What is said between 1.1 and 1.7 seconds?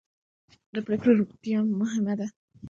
روڼتیا